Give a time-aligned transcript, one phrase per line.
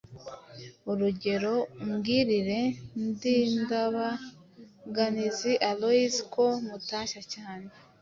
[0.91, 1.53] Urugero:
[1.83, 2.59] Umbwirire
[3.05, 7.67] Ndindabaganizi Aloyizi ko mutashya cyane.